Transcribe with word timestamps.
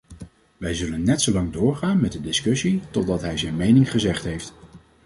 Wij 0.57 0.73
zullen 0.73 1.03
net 1.03 1.21
zolang 1.21 1.51
doorgaan 1.53 2.01
met 2.01 2.11
de 2.11 2.21
discussie 2.21 2.81
totdat 2.91 3.21
hij 3.21 3.37
zijn 3.37 3.55
mening 3.55 3.91
gezegd 3.91 4.23
heeft. 4.23 4.53